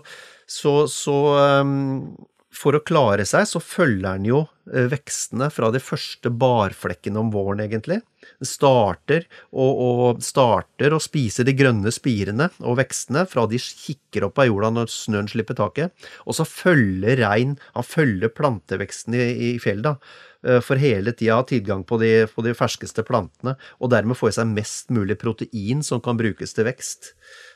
så, 0.50 0.74
så 0.92 1.18
um, 1.62 2.16
For 2.56 2.78
å 2.78 2.84
klare 2.88 3.26
seg, 3.28 3.48
så 3.50 3.60
følger 3.60 4.06
den 4.06 4.28
jo 4.30 4.42
uh, 4.46 4.86
vekstene 4.92 5.50
fra 5.52 5.72
de 5.76 5.82
første 5.84 6.32
barflekkene 6.32 7.20
om 7.20 7.32
våren, 7.34 7.66
egentlig. 7.66 8.00
Den 8.40 8.50
starter 8.50 9.26
og, 9.52 9.82
og, 9.86 10.22
starter 10.24 10.96
å 10.96 11.02
spise 11.04 11.44
de 11.46 11.54
grønne 11.58 11.92
spirene 11.94 12.48
og 12.64 12.80
vekstene 12.80 13.26
fra 13.30 13.44
de 13.52 13.60
kikker 13.62 14.30
opp 14.30 14.40
av 14.42 14.48
jorda 14.50 14.72
når 14.78 14.94
snøen 14.94 15.30
slipper 15.32 15.60
taket. 15.60 16.08
Og 16.26 16.38
så 16.40 16.48
følger 16.48 17.20
rein 17.22 17.54
Han 17.76 17.86
følger 17.86 18.34
planteveksten 18.34 19.18
i, 19.20 19.28
i 19.50 19.52
fjellet. 19.62 20.02
Eh, 20.46 20.62
for 20.62 20.80
hele 20.82 21.14
tida 21.18 21.40
ha 21.40 21.46
tilgang 21.48 21.84
på 21.88 21.98
de, 22.02 22.12
på 22.30 22.46
de, 22.46 22.54
ferskeste 22.58 23.06
plantene, 23.08 23.56
og 23.82 23.92
dermed 23.94 24.18
få 24.18 24.30
i 24.30 24.36
seg 24.36 24.52
mest 24.52 24.94
mulig 24.94 25.18
protein 25.22 25.82
som 25.86 26.04
kan 26.06 26.20
brukes 26.20 26.54
til 26.54 26.68
vekst. 26.70 27.14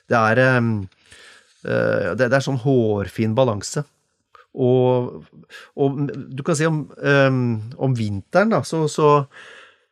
Det 0.10 0.18
er, 0.18 0.42
uh, 0.60 2.12
det, 2.18 2.30
er 2.30 2.44
sånn 2.44 2.62
hårfin 2.64 3.38
balanse. 3.38 3.86
Og, 4.60 5.24
og, 5.80 6.04
du 6.12 6.44
kan 6.44 6.58
si 6.60 6.68
om, 6.68 6.84
um, 7.00 7.40
om 7.80 7.96
vinteren, 7.96 8.52
da, 8.52 8.60
så, 8.68 8.84
så, 8.92 9.14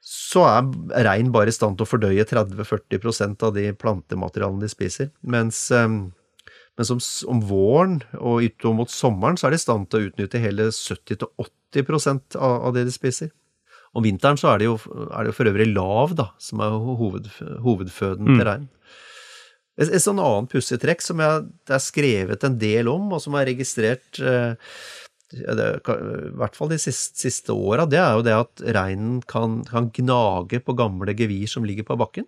så 0.04 0.44
er 0.50 1.06
rein 1.08 1.32
bare 1.36 1.54
i 1.54 1.56
stand 1.56 1.80
til 1.80 1.88
å 1.88 1.92
fordøye 1.94 2.28
30-40% 2.28 3.48
av 3.48 3.56
de 3.56 3.70
plantematerialene 3.80 4.66
de 4.66 4.72
spiser. 4.72 5.14
Mens, 5.24 5.64
um, 5.72 6.10
mens 6.78 6.94
om, 6.94 7.00
om, 7.32 7.44
våren 7.48 8.02
og 8.20 8.44
utover 8.44 8.82
mot 8.84 8.92
sommeren 8.92 9.40
så 9.40 9.48
er 9.48 9.56
de 9.56 9.62
i 9.62 9.66
stand 9.66 9.88
til 9.88 10.04
å 10.04 10.12
utnytte 10.12 10.44
hele 10.44 10.68
70-80 10.76 11.56
80 11.74 12.38
av, 12.38 12.66
av 12.68 12.74
det 12.74 12.86
de 12.88 12.94
spiser. 12.94 13.32
Om 13.96 14.06
vinteren 14.06 14.38
så 14.38 14.52
er 14.52 14.62
det 14.62 14.68
jo, 14.68 14.78
er 15.10 15.24
det 15.24 15.32
jo 15.32 15.38
for 15.38 15.50
øvrig 15.50 15.68
lav, 15.72 16.16
da, 16.18 16.30
som 16.42 16.62
er 16.62 16.76
hoved, 17.00 17.30
hovedføden 17.64 18.28
mm. 18.28 18.36
til 18.36 18.48
rein. 18.48 18.68
Et, 19.78 19.90
et 19.90 20.04
sånn 20.04 20.22
annet 20.22 20.52
pussig 20.52 20.80
trekk 20.82 21.04
som 21.06 21.22
jeg, 21.22 21.50
det 21.70 21.76
er 21.78 21.84
skrevet 21.84 22.46
en 22.48 22.58
del 22.62 22.90
om, 22.92 23.12
og 23.14 23.22
som 23.24 23.38
er 23.38 23.50
registrert 23.52 24.22
eh, 24.22 24.56
i 25.28 26.34
hvert 26.40 26.56
fall 26.56 26.72
de 26.72 26.80
siste, 26.80 27.20
siste 27.20 27.52
åra, 27.52 27.86
det 27.90 28.00
er 28.00 28.16
jo 28.16 28.24
det 28.24 28.36
at 28.38 28.64
reinen 28.78 29.20
kan, 29.28 29.60
kan, 29.68 29.90
gnage 29.94 30.62
på 30.64 30.76
gamle 30.78 31.16
gevir 31.18 31.50
som 31.52 31.68
ligger 31.68 31.88
på 31.88 31.98
bakken. 32.00 32.28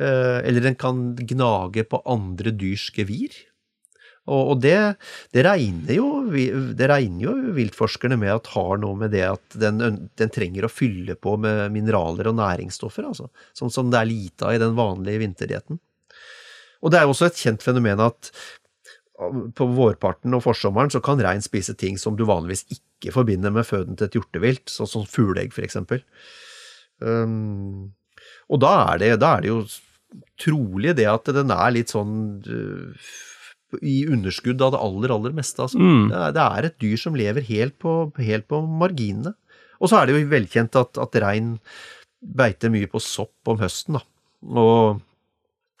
Eh, 0.00 0.40
eller 0.46 0.64
den 0.64 0.78
kan 0.80 1.10
gnage 1.18 1.84
på 1.84 2.00
andre 2.08 2.54
dyrs 2.56 2.88
gevir. 2.96 3.36
Og, 4.30 4.52
og 4.52 4.56
det, 4.62 4.76
det, 5.34 5.44
regner 5.44 5.96
jo, 5.96 6.08
det, 6.30 6.88
regner 6.88 7.24
jo, 7.24 7.34
viltforskerne 7.56 8.18
med 8.20 8.32
at 8.36 8.50
har 8.54 8.80
noe 8.80 8.98
med 9.00 9.12
det 9.16 9.24
at 9.26 9.58
den, 9.58 9.80
den, 9.80 10.32
trenger 10.32 10.66
å 10.66 10.72
fylle 10.72 11.16
på 11.18 11.34
med 11.40 11.72
mineraler 11.74 12.30
og 12.30 12.36
næringsstoffer, 12.38 13.08
altså. 13.10 13.30
Sånn 13.56 13.72
som 13.74 13.90
det 13.92 14.00
er 14.00 14.10
lite 14.12 14.46
av 14.46 14.56
i 14.56 14.62
den 14.62 14.76
vanlige 14.78 15.24
vinterdietten. 15.24 15.80
Og 16.80 16.92
det 16.92 17.00
er 17.00 17.06
jo 17.06 17.14
også 17.14 17.28
et 17.28 17.40
kjent 17.40 17.64
fenomen 17.64 18.00
at 18.02 18.32
på 19.56 19.66
vårparten 19.76 20.32
og 20.36 20.44
forsommeren 20.46 20.92
så 20.92 21.02
kan 21.04 21.20
rein 21.20 21.42
spise 21.44 21.74
ting 21.76 21.98
som 22.00 22.16
du 22.16 22.24
vanligvis 22.28 22.64
ikke 22.72 23.12
forbinder 23.12 23.52
med 23.52 23.68
føden 23.68 23.98
til 23.98 24.08
et 24.08 24.16
hjortevilt, 24.16 24.70
sånn 24.72 24.88
som 24.88 25.08
fugleegg 25.08 25.52
for 25.52 25.66
eksempel. 25.66 26.00
Um, 27.00 27.92
og 28.48 28.62
da 28.64 28.72
er, 28.92 29.02
det, 29.02 29.10
da 29.20 29.34
er 29.36 29.44
det 29.44 29.50
jo 29.52 29.58
trolig 30.40 30.94
det 30.96 31.08
at 31.10 31.28
den 31.36 31.52
er 31.52 31.74
litt 31.76 31.92
sånn 31.92 32.14
uh, 32.48 33.12
i 33.86 34.02
underskudd 34.10 34.62
av 34.64 34.74
det 34.74 34.80
aller, 34.82 35.14
aller 35.14 35.36
meste. 35.36 35.62
Altså. 35.66 35.78
Mm. 35.78 36.08
Det, 36.10 36.16
er, 36.16 36.34
det, 36.36 36.46
er, 36.46 36.68
et 36.70 36.80
dyr 36.82 37.04
som 37.04 37.18
lever 37.18 37.46
helt 37.46 37.76
på, 37.82 37.94
helt 38.18 38.48
på 38.50 38.62
marginene. 38.64 39.36
Og 39.80 39.92
så 39.92 40.00
er 40.00 40.08
det 40.08 40.16
jo 40.16 40.32
velkjent 40.32 40.76
at, 40.80 40.98
at 41.00 41.20
rein 41.22 41.54
beiter 42.20 42.72
mye 42.72 42.88
på 42.90 43.00
sopp 43.00 43.48
om 43.48 43.60
høsten. 43.62 43.96
Da. 43.96 44.02
Og 44.60 45.00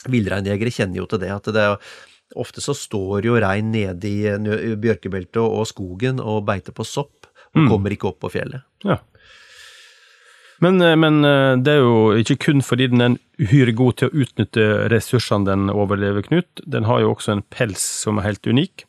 villreinjegere 0.08 0.72
kjenner 0.72 1.02
jo 1.02 1.10
til 1.10 1.22
det. 1.22 1.34
at 1.34 1.52
det 1.52 1.66
er 1.66 1.92
Ofte 2.38 2.62
så 2.62 2.70
står 2.78 3.26
jo 3.26 3.38
rein 3.42 3.72
nede 3.74 4.06
i 4.06 4.74
bjørkebeltet 4.78 5.40
og 5.42 5.64
skogen 5.66 6.20
og 6.22 6.44
beiter 6.46 6.70
på 6.70 6.84
sopp, 6.86 7.26
og 7.50 7.64
mm. 7.64 7.66
kommer 7.66 7.90
ikke 7.90 8.06
opp 8.06 8.20
på 8.22 8.30
fjellet. 8.30 8.62
Ja. 8.86 9.00
Men, 10.60 10.80
eh, 10.80 10.96
men, 10.96 11.24
eh, 11.24 11.56
det 11.56 11.72
er 11.72 11.82
jo 11.82 12.12
ikke 12.20 12.38
kun 12.44 12.62
fordi 12.62 12.90
den 12.92 13.02
er 13.02 13.16
uhyre 13.40 13.74
god 13.74 13.98
til 13.98 14.10
å 14.10 14.22
utnytte 14.24 14.66
ressursene 14.92 15.48
den 15.48 15.72
overlever, 15.72 16.22
Knut. 16.22 16.62
Den 16.62 16.86
har 16.86 17.00
jo 17.00 17.14
også 17.14 17.32
en 17.34 17.44
pels 17.50 17.82
som 18.04 18.20
er 18.20 18.28
helt 18.28 18.46
unik. 18.46 18.84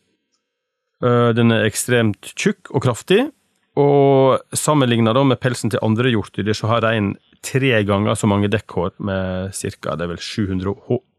Eh, 1.02 1.32
den 1.34 1.52
er 1.56 1.66
ekstremt 1.66 2.34
tjukk 2.36 2.70
og 2.76 2.84
kraftig, 2.84 3.32
og 3.80 4.44
sammenligna 4.54 5.16
med 5.24 5.40
pelsen 5.40 5.72
til 5.72 5.82
andre 5.82 6.12
hjortedyr, 6.12 6.54
så 6.54 6.68
har 6.68 6.84
reinen 6.84 7.16
tre 7.46 7.84
ganger 7.88 8.18
så 8.18 8.30
mange 8.30 8.50
dekkhår, 8.52 8.94
med 9.02 9.56
ca. 9.56 9.98
700, 10.18 10.76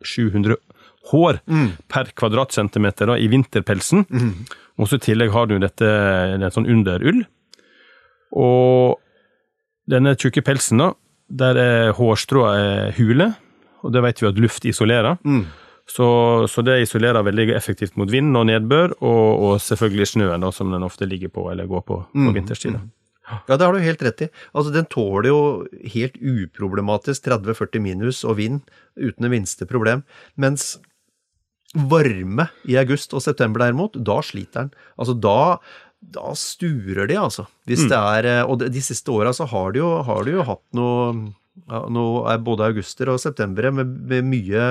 700 0.06 0.56
hår 1.10 1.40
mm. 1.46 1.68
per 1.90 2.12
kvadratcentimeter 2.18 3.10
da, 3.10 3.18
i 3.18 3.28
vinterpelsen. 3.30 4.06
Mm. 4.10 4.34
Og 4.78 4.88
så 4.88 4.98
i 4.98 5.06
tillegg 5.08 5.32
har 5.34 5.48
du 5.50 5.58
dette, 5.62 5.88
en 6.36 6.46
sånn 6.54 6.68
underull. 6.70 7.24
Og 8.38 9.00
denne 9.90 10.14
tjukke 10.16 10.44
pelsen, 10.46 10.80
da, 10.80 10.92
der 11.32 11.58
er 11.58 11.96
hårstrået 11.96 12.94
hule, 13.00 13.32
og 13.82 13.92
det 13.94 14.04
vet 14.04 14.22
vi 14.22 14.30
at 14.30 14.40
luft 14.40 14.66
isolerer. 14.68 15.18
Mm. 15.26 15.44
Så, 15.90 16.06
så, 16.48 16.62
det 16.62 16.84
isolerer 16.84 17.24
veldig 17.26 17.50
effektivt 17.56 17.96
mot 17.98 18.10
vind 18.10 18.36
og 18.38 18.46
nedbør, 18.48 18.94
og, 19.02 19.26
og 19.42 19.54
selvfølgelig 19.60 20.12
snøen, 20.14 20.44
da, 20.44 20.52
som 20.54 20.70
den 20.72 20.86
ofte 20.86 21.08
ligger 21.10 21.32
på 21.34 21.48
eller 21.50 21.66
går 21.68 21.82
på 21.82 21.98
på 22.06 22.28
mm. 22.28 22.34
vinterstid. 22.38 22.78
Mm. 22.78 22.90
Ja, 23.28 23.56
det 23.56 23.64
har 23.64 23.74
du 23.74 23.84
helt 23.84 24.02
rett 24.02 24.24
i. 24.26 24.30
Altså, 24.52 24.72
Den 24.74 24.88
tåler 24.90 25.30
jo 25.30 25.42
helt 25.94 26.16
uproblematisk 26.18 27.28
30-40 27.28 27.84
minus 27.84 28.24
og 28.24 28.38
vind 28.40 28.62
uten 28.98 29.28
det 29.28 29.32
minste 29.32 29.68
problem. 29.68 30.02
Mens 30.36 30.74
varme 31.72 32.50
i 32.68 32.76
august 32.76 33.14
og 33.16 33.22
september 33.24 33.62
derimot, 33.62 33.96
da 33.96 34.18
sliter 34.24 34.66
den. 34.66 34.74
Altså 34.98 35.16
da 35.16 35.38
da 36.02 36.32
sturer 36.34 37.06
de, 37.06 37.14
altså. 37.14 37.44
Hvis 37.70 37.84
mm. 37.84 37.90
det 37.92 37.98
er, 37.98 38.26
og 38.42 38.56
og 38.56 38.72
de 38.74 38.82
siste 38.82 39.12
åra 39.14 39.30
så 39.32 39.46
har 39.46 39.70
de 39.72 39.78
jo, 39.78 39.90
har 40.02 40.24
de 40.26 40.34
jo 40.34 40.46
hatt 40.48 40.64
noe 40.74 41.12
nå 41.92 42.04
er 42.32 42.38
både 42.44 42.64
auguster 42.70 43.10
og 43.12 43.20
september 43.20 43.68
med, 43.76 43.90
med, 44.08 44.24
mye 44.24 44.68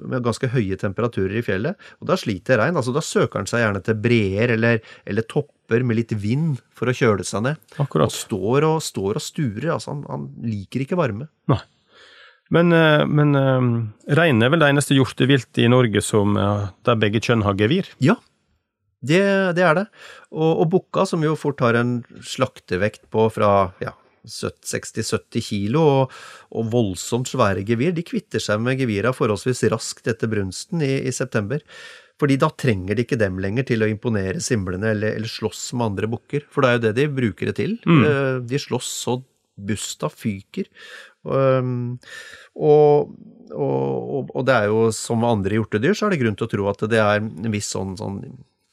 med 0.00 0.24
ganske 0.24 0.48
høye 0.54 0.78
temperaturer 0.80 1.36
i 1.40 1.44
fjellet, 1.44 1.76
og 2.00 2.08
da 2.08 2.16
sliter 2.20 2.60
regn. 2.62 2.78
altså 2.80 2.94
Da 2.96 3.02
søker 3.04 3.42
han 3.42 3.50
seg 3.50 3.60
gjerne 3.60 3.82
til 3.84 3.98
breer 4.00 4.54
eller, 4.56 4.80
eller, 5.04 5.28
topper 5.28 5.84
med 5.84 6.00
litt 6.00 6.14
vind 6.16 6.62
for 6.76 6.88
å 6.88 6.96
kjøle 6.96 7.26
seg 7.28 7.44
ned. 7.44 7.60
Akkurat. 7.76 8.08
Og 8.08 8.16
står 8.16 8.68
og, 8.70 8.80
står 8.84 9.20
og 9.20 9.24
sturer. 9.24 9.70
altså 9.76 9.92
han, 9.92 10.04
han, 10.08 10.28
liker 10.48 10.84
ikke 10.84 10.98
varme. 11.00 11.28
Nei. 11.52 11.60
Men, 12.52 12.72
eh, 12.76 13.02
men 13.08 13.36
eh, 13.40 13.68
rein 14.16 14.44
er 14.44 14.52
vel 14.52 14.64
det 14.64 14.70
eneste 14.72 14.96
hjorteviltet 14.96 15.64
i 15.64 15.70
Norge 15.72 16.00
som, 16.04 16.38
der 16.84 17.00
begge 17.00 17.20
kjønn 17.24 17.44
har 17.44 17.56
gevir? 17.60 17.88
Ja, 18.04 18.16
det, 19.04 19.20
det 19.58 19.64
er 19.64 19.76
det. 19.76 19.84
Og, 20.32 20.64
og 20.64 20.70
bukka, 20.72 21.04
som 21.08 21.24
jo 21.24 21.36
fort 21.36 21.60
har 21.64 21.76
en 21.76 21.98
slaktevekt 22.24 23.04
på 23.12 23.26
fra 23.32 23.50
ja, 23.84 23.92
60-70 24.30 25.44
kilo 25.48 25.82
og, 25.82 26.14
og, 26.54 26.70
voldsomt 26.72 27.30
svære 27.30 27.64
gevir, 27.66 27.92
de 27.96 28.06
kvitter 28.06 28.42
seg 28.42 28.62
med 28.62 28.80
gevira 28.80 29.12
forholdsvis 29.16 29.64
raskt 29.72 30.08
etter 30.10 30.30
brunsten 30.32 30.84
i, 30.84 30.94
i, 31.04 31.12
september. 31.14 31.62
Fordi 32.20 32.38
da 32.38 32.48
trenger 32.54 32.94
de 32.94 33.04
ikke 33.04 33.18
dem 33.18 33.40
lenger 33.42 33.66
til 33.68 33.82
å 33.82 33.90
imponere 33.90 34.42
simlene 34.42 34.92
eller, 34.94 35.18
eller 35.18 35.30
slåss 35.30 35.72
med 35.74 35.90
andre 35.90 36.10
bukker, 36.12 36.46
for 36.50 36.62
det 36.62 36.70
er 36.70 36.76
jo 36.76 36.84
det 36.86 36.94
de 37.00 37.08
bruker 37.10 37.50
det 37.50 37.56
til. 37.58 37.78
Mm. 37.88 38.02
Eh, 38.06 38.36
de 38.46 38.60
slåss 38.62 38.90
så 39.02 39.18
busta 39.54 40.10
fyker. 40.10 40.70
Um, 41.24 41.96
og, 42.54 43.14
og, 43.54 44.28
og, 44.28 44.40
det 44.46 44.56
er 44.56 44.70
jo 44.70 44.88
som 44.94 45.24
andre 45.26 45.58
hjortedyr, 45.58 45.94
så 45.96 46.06
er 46.06 46.14
det 46.14 46.20
grunn 46.22 46.36
til 46.38 46.46
å 46.46 46.52
tro 46.52 46.66
at 46.70 46.84
det 46.90 47.00
er 47.00 47.22
en 47.22 47.54
viss 47.54 47.70
sånn, 47.74 47.94
sånn 47.98 48.20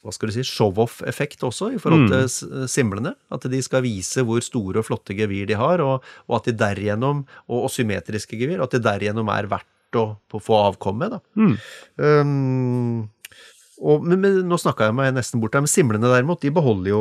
hva 0.02 0.10
skal 0.14 0.30
du 0.30 0.34
si, 0.34 0.42
show-off-effekt 0.46 1.44
også 1.46 1.70
i 1.76 1.78
forhold 1.78 2.08
til 2.10 2.24
mm. 2.26 2.66
simlene. 2.70 3.14
At 3.30 3.46
de 3.50 3.60
skal 3.62 3.84
vise 3.84 4.24
hvor 4.26 4.42
store 4.42 4.82
og 4.82 4.88
flotte 4.88 5.14
gevir 5.14 5.46
de 5.46 5.54
har, 5.58 5.82
og, 5.84 6.02
og 6.26 6.40
at 6.40 6.50
de 6.50 6.56
derigjennom, 6.58 7.22
og, 7.46 7.58
og, 7.60 7.70
symmetriske 7.70 8.38
gevir, 8.40 8.62
at 8.64 8.74
det 8.74 8.82
derigjennom 8.82 9.30
er 9.30 9.50
verdt 9.52 9.98
å, 10.00 10.06
å 10.18 10.42
få 10.42 10.58
avkomme. 10.72 11.12
da. 11.12 11.22
Mm. 11.38 11.56
Um, 12.02 13.10
Og, 13.82 14.04
men, 14.06 14.20
men, 14.22 14.36
nå 14.46 14.54
snakka 14.60 14.86
jeg 14.86 14.94
meg 14.94 15.08
nesten 15.16 15.40
bort 15.42 15.56
her, 15.56 15.62
men 15.64 15.70
simlene 15.70 16.06
derimot, 16.06 16.42
de 16.44 16.52
beholder 16.54 16.90
jo 16.92 17.00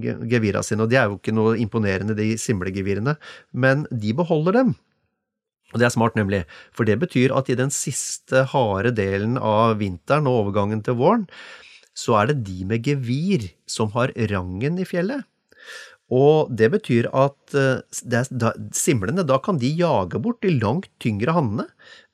ge- 0.00 0.14
gevira 0.30 0.62
sine, 0.64 0.86
og 0.86 0.88
de 0.88 0.96
er 0.96 1.10
jo 1.10 1.18
ikke 1.18 1.34
noe 1.36 1.58
imponerende, 1.60 2.16
de 2.16 2.30
simlegevirene, 2.40 3.18
men 3.52 3.82
de 3.90 4.14
beholder 4.16 4.56
dem. 4.56 4.70
Og 5.74 5.80
det 5.80 5.88
er 5.88 5.92
smart, 5.92 6.16
nemlig, 6.16 6.42
for 6.72 6.88
det 6.88 6.96
betyr 7.02 7.34
at 7.36 7.50
i 7.52 7.56
den 7.58 7.72
siste 7.74 8.46
harde 8.52 8.94
delen 8.96 9.36
av 9.36 9.76
vinteren 9.82 10.28
og 10.30 10.46
overgangen 10.46 10.80
til 10.84 10.96
våren, 11.00 11.26
så 11.94 12.16
er 12.20 12.30
det 12.30 12.42
de 12.48 12.64
med 12.68 12.86
gevir 12.86 13.50
som 13.68 13.92
har 13.96 14.14
rangen 14.32 14.80
i 14.80 14.88
fjellet. 14.88 15.26
Og 16.12 16.50
det 16.52 16.68
betyr 16.74 17.08
at 17.16 17.54
eh, 17.56 18.00
da, 18.04 18.52
simlene, 18.76 19.24
da 19.24 19.38
kan 19.40 19.60
de 19.60 19.70
jage 19.78 20.20
bort 20.20 20.42
de 20.44 20.52
langt 20.58 20.90
tyngre 21.00 21.32
hannene, 21.32 21.68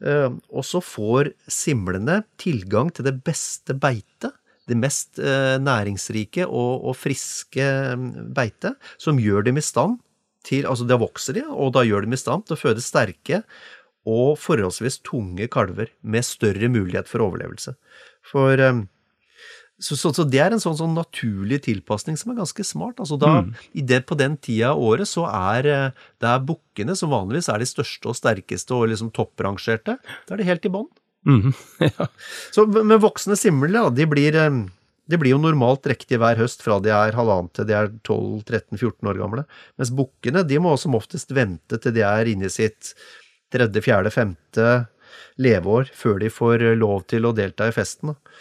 eh, 0.05 0.29
og 0.31 0.67
så 0.67 0.83
får 0.85 1.33
simlene 1.51 2.21
tilgang 2.39 2.93
til 2.95 3.09
det 3.09 3.17
beste 3.27 3.75
beitet, 3.75 4.37
det 4.69 4.77
mest 4.77 5.19
eh, 5.19 5.57
næringsrike 5.65 6.45
og, 6.47 6.85
og 6.91 6.95
friske 7.01 7.65
mm, 7.99 8.11
beitet, 8.37 8.77
som 9.01 9.19
gjør 9.19 9.49
dem 9.49 9.59
i 9.59 9.65
stand 9.65 9.99
til 10.47 10.69
Altså, 10.71 10.87
da 10.87 10.97
vokser 11.01 11.35
de, 11.37 11.43
og 11.51 11.73
da 11.75 11.83
gjør 11.85 12.07
dem 12.07 12.15
i 12.15 12.21
stand 12.21 12.47
til 12.47 12.55
å 12.55 12.61
føde 12.61 12.85
sterke 12.85 13.43
og 14.09 14.39
forholdsvis 14.41 15.01
tunge 15.05 15.49
kalver 15.53 15.91
med 16.01 16.25
større 16.25 16.71
mulighet 16.73 17.11
for 17.11 17.25
overlevelse. 17.27 17.75
For 18.31 18.61
eh, 18.63 18.85
så, 19.79 19.95
så, 19.95 20.11
så 20.15 20.25
det 20.27 20.41
er 20.43 20.55
en 20.55 20.63
sånn, 20.63 20.77
sånn 20.79 20.97
naturlig 20.97 21.61
tilpasning 21.69 22.17
som 22.19 22.33
er 22.33 22.41
ganske 22.41 22.65
smart. 22.67 22.99
Altså 22.99 23.19
da, 23.21 23.45
i 23.79 23.85
det, 23.87 24.01
På 24.09 24.17
den 24.19 24.35
tida 24.43 24.73
av 24.73 24.83
året 24.83 25.07
så 25.07 25.29
er 25.31 25.69
eh, 25.71 26.01
det 26.19 26.31
er 26.33 26.43
bukkene 26.49 26.97
som 26.99 27.13
vanligvis 27.15 27.51
er 27.53 27.63
de 27.63 27.69
største 27.71 28.11
og 28.11 28.19
sterkeste 28.19 28.75
og 28.75 28.89
liksom 28.91 29.13
topprangerte. 29.15 29.95
Da 30.03 30.35
er 30.35 30.43
de 30.43 30.49
helt 30.49 30.67
i 30.67 30.73
bånn. 30.75 30.91
Mm. 31.29 31.55
ja. 31.87 32.09
Så 32.55 32.67
med 32.67 32.99
voksne 33.05 33.39
simler, 33.39 33.77
da, 33.77 33.87
de 33.95 34.09
blir, 34.11 34.35
eh, 34.35 34.59
de 35.09 35.23
blir 35.23 35.37
jo 35.37 35.41
normalt 35.47 35.87
drektige 35.87 36.19
hver 36.25 36.43
høst 36.43 36.67
fra 36.67 36.81
de 36.83 36.91
er 36.95 37.15
halvannet 37.15 37.55
til 37.55 37.71
de 37.71 37.79
er 37.79 37.95
12-13-14 38.03 39.15
år 39.15 39.23
gamle. 39.23 39.49
Mens 39.79 39.95
bukkene 39.95 40.43
de 40.43 40.59
må 40.65 40.75
som 40.83 40.99
oftest 40.99 41.31
vente 41.39 41.79
til 41.79 41.95
de 41.95 42.03
er 42.03 42.35
inne 42.35 42.51
i 42.51 42.55
sitt 42.59 42.97
tredje, 43.55 43.87
fjerde, 43.87 44.11
femte 44.11 44.71
leveår 45.39 45.95
før 45.95 46.19
de 46.19 46.35
får 46.35 46.73
lov 46.83 47.07
til 47.15 47.31
å 47.31 47.37
delta 47.37 47.71
i 47.71 47.79
festen. 47.79 48.11
Da. 48.11 48.39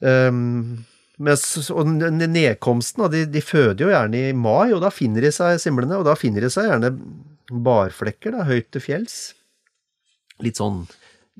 Um, 0.00 0.86
mens, 1.20 1.44
og 1.72 1.90
nedkomsten, 1.90 3.04
de, 3.12 3.26
de 3.28 3.42
føder 3.44 3.84
jo 3.84 3.92
gjerne 3.92 4.22
i 4.30 4.36
mai, 4.36 4.72
og 4.72 4.80
da 4.84 4.92
finner 4.94 5.26
de 5.26 5.32
seg 5.34 5.60
simlene, 5.60 5.98
og 6.00 6.08
da 6.08 6.16
finner 6.18 6.46
de 6.46 6.52
seg 6.52 6.70
gjerne 6.70 6.94
barflekker 7.50 8.36
da, 8.36 8.46
høyt 8.48 8.70
til 8.72 8.84
fjells. 8.84 9.20
Litt 10.40 10.60
sånn 10.60 10.84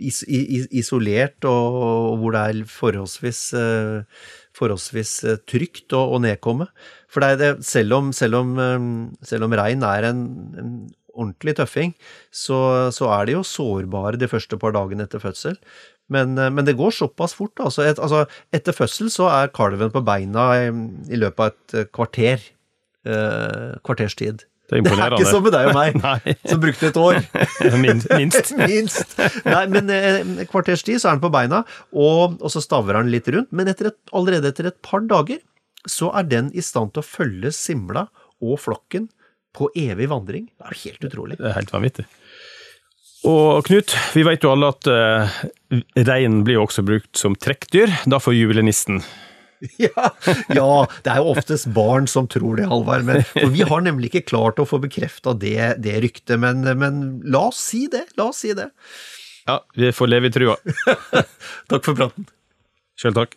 is, 0.00 0.23
is, 0.29 0.69
isolert, 0.83 1.38
og, 1.49 1.81
og 1.81 2.21
hvor 2.21 2.37
det 2.37 2.45
er 2.45 2.62
forholdsvis, 2.69 3.43
eh, 3.57 4.31
forholdsvis 4.57 5.14
eh, 5.25 5.43
trygt 5.49 5.97
å, 5.97 6.05
å 6.17 6.21
nedkomme. 6.23 6.69
For 7.11 7.25
det 7.25 7.31
er 7.31 7.40
det, 7.40 7.50
selv 7.67 7.97
om, 7.99 8.14
selv 8.17 8.43
om, 8.43 8.57
eh, 8.61 8.88
selv 9.26 9.49
om 9.49 9.57
rein 9.57 9.87
er 9.87 10.11
en, 10.11 10.25
en 10.61 10.75
ordentlig 11.11 11.57
tøffing, 11.59 11.95
så, 12.33 12.90
så 12.95 13.11
er 13.17 13.29
de 13.29 13.38
jo 13.38 13.47
sårbare 13.47 14.21
de 14.21 14.29
første 14.31 14.59
par 14.61 14.76
dagene 14.76 15.09
etter 15.09 15.23
fødsel. 15.23 15.59
Men, 16.11 16.37
eh, 16.38 16.50
men 16.50 16.67
det 16.67 16.76
går 16.79 16.95
såpass 16.97 17.37
fort. 17.38 17.55
Altså, 17.62 17.87
et, 17.87 17.99
altså, 18.02 18.26
etter 18.57 18.76
fødsel 18.76 19.11
så 19.14 19.31
er 19.33 19.52
kalven 19.55 19.93
på 19.95 20.05
beina 20.07 20.50
i, 20.59 20.71
i 21.11 21.21
løpet 21.21 21.45
av 21.45 21.52
et 21.52 21.76
eh, 21.79 21.90
kvarter. 21.95 22.47
Eh, 23.09 23.76
kvarters 23.87 24.19
tid. 24.19 24.45
Det 24.71 24.79
er 24.79 24.83
Det 24.87 24.99
er 25.02 25.14
ikke 25.17 25.26
som 25.26 25.43
med 25.43 25.55
deg 25.55 25.69
og 25.73 25.75
meg, 25.75 26.26
som 26.50 26.61
brukte 26.62 26.90
et 26.93 26.99
år. 27.00 27.17
Minst. 27.83 28.52
Minst. 28.71 29.17
Nei, 29.47 29.64
men 29.73 29.90
eh, 29.90 30.45
kvarters 30.50 30.85
tid 30.87 31.00
så 31.02 31.11
er 31.11 31.17
han 31.17 31.23
på 31.25 31.33
beina, 31.35 31.64
og, 31.90 32.37
og 32.38 32.52
så 32.55 32.62
staver 32.62 33.00
han 33.00 33.11
litt 33.11 33.26
rundt. 33.35 33.50
Men 33.50 33.71
etter 33.73 33.90
et, 33.90 33.99
allerede 34.14 34.52
etter 34.52 34.71
et 34.71 34.79
par 34.87 35.02
dager 35.11 35.40
så 35.88 36.12
er 36.14 36.29
den 36.29 36.52
i 36.55 36.62
stand 36.62 36.95
til 36.95 37.02
å 37.02 37.09
følge 37.09 37.50
simla 37.57 38.07
og 38.40 38.61
flokken 38.62 39.09
på 39.57 39.73
evig 39.75 40.07
vandring. 40.12 40.47
Det 40.55 40.71
er 40.71 40.81
helt 40.85 41.09
utrolig. 41.09 41.40
Det 41.40 41.50
er 41.50 41.59
helt 41.59 41.75
vanvittig. 41.75 42.06
Og 43.28 43.67
Knut, 43.67 43.93
vi 44.17 44.23
vet 44.25 44.45
jo 44.45 44.52
alle 44.54 44.71
at 44.73 44.89
uh, 44.89 45.41
rein 46.09 46.41
blir 46.47 46.56
jo 46.56 46.65
også 46.65 46.85
brukt 46.87 47.21
som 47.21 47.37
trekkdyr. 47.37 47.93
Da 48.09 48.23
får 48.23 48.39
juvelenissen. 48.39 49.02
Ja, 49.76 50.06
ja, 50.49 50.87
det 51.04 51.11
er 51.13 51.19
jo 51.21 51.35
oftest 51.35 51.67
barn 51.76 52.06
som 52.09 52.25
tror 52.33 52.56
det, 52.56 52.65
Halvard. 52.71 53.04
Men 53.04 53.21
for 53.35 53.52
vi 53.52 53.61
har 53.69 53.85
nemlig 53.85 54.09
ikke 54.09 54.30
klart 54.33 54.56
å 54.56 54.65
få 54.65 54.80
bekrefta 54.80 55.35
det, 55.37 55.75
det 55.85 55.99
ryktet. 56.00 56.39
Men, 56.41 56.65
men 56.80 57.21
la 57.28 57.50
oss 57.50 57.61
si 57.69 57.85
det. 57.93 58.06
La 58.17 58.30
oss 58.33 58.41
si 58.41 58.54
det. 58.56 58.71
Ja, 59.45 59.61
vi 59.76 59.93
får 59.93 60.15
leve 60.15 60.33
i 60.33 60.37
trua. 60.41 60.56
Takk 61.71 61.85
for 61.85 61.93
praten. 61.93 62.28
Sjøl 63.00 63.17
takk. 63.21 63.37